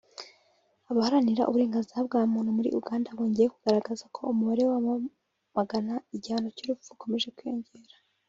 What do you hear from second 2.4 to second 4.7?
muri Uganda bongeye kugaragaza ko umubare